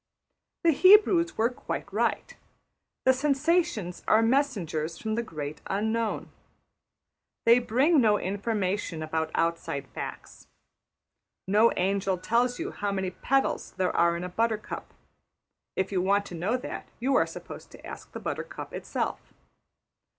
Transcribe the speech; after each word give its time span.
The 0.63 0.71
Hebrews 0.71 1.37
were 1.37 1.51
quite 1.51 1.93
right. 1.93 2.35
The 3.05 3.13
sensations 3.13 4.01
are 4.07 4.23
messengers 4.23 4.97
from 4.97 5.13
the 5.13 5.21
Great 5.21 5.61
Unknown. 5.67 6.31
They 7.45 7.59
bring 7.59 8.01
no 8.01 8.17
information 8.17 9.03
about 9.03 9.29
outside 9.35 9.87
facts. 9.89 10.47
No 11.47 11.71
angel 11.77 12.17
tells 12.17 12.57
you 12.57 12.71
how 12.71 12.91
many 12.91 13.11
petals 13.11 13.75
there 13.77 13.95
are 13.95 14.17
in 14.17 14.23
a 14.23 14.29
buttercup; 14.29 14.91
if 15.75 15.91
you 15.91 16.01
want 16.01 16.25
to 16.25 16.33
know 16.33 16.57
that, 16.57 16.87
you 16.99 17.13
are 17.13 17.27
supposed 17.27 17.69
to 17.69 17.85
ask 17.85 18.11
the 18.11 18.19
buttercup 18.19 18.73
itself. 18.73 19.35